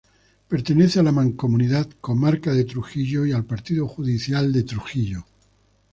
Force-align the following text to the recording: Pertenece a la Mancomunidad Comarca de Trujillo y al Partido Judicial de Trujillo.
Pertenece 0.47 0.99
a 0.99 1.03
la 1.03 1.11
Mancomunidad 1.11 1.87
Comarca 2.01 2.53
de 2.55 2.63
Trujillo 2.65 3.23
y 3.27 3.33
al 3.33 3.45
Partido 3.45 3.87
Judicial 3.87 4.51
de 4.51 4.63
Trujillo. 4.63 5.25